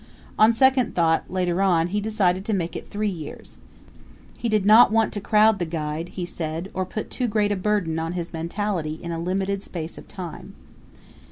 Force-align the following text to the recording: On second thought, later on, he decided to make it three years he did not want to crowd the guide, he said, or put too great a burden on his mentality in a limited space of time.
On 0.39 0.51
second 0.51 0.95
thought, 0.95 1.29
later 1.29 1.61
on, 1.61 1.89
he 1.89 2.01
decided 2.01 2.43
to 2.45 2.53
make 2.53 2.75
it 2.75 2.89
three 2.89 3.07
years 3.11 3.57
he 4.35 4.49
did 4.49 4.65
not 4.65 4.91
want 4.91 5.13
to 5.13 5.21
crowd 5.21 5.59
the 5.59 5.63
guide, 5.65 6.09
he 6.09 6.25
said, 6.25 6.71
or 6.73 6.87
put 6.87 7.11
too 7.11 7.27
great 7.27 7.51
a 7.51 7.55
burden 7.55 7.99
on 7.99 8.13
his 8.13 8.33
mentality 8.33 8.99
in 9.03 9.11
a 9.11 9.19
limited 9.19 9.61
space 9.61 9.99
of 9.99 10.07
time. 10.07 10.55